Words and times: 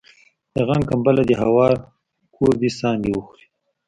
د 0.55 0.57
غم 0.67 0.81
کمبله 0.89 1.21
دي 1.29 1.35
هواره 1.41 1.77
کور 2.35 2.53
دي 2.61 2.69
ساندي 2.79 3.11
وخوري 3.13 3.45